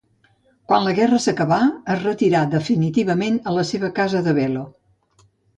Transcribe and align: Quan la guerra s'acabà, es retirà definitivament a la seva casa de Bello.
Quan 0.71 0.87
la 0.87 0.93
guerra 0.99 1.19
s'acabà, 1.25 1.59
es 1.97 2.01
retirà 2.07 2.41
definitivament 2.55 3.39
a 3.53 3.57
la 3.59 3.69
seva 3.73 3.93
casa 4.01 4.27
de 4.31 4.37
Bello. 4.43 4.69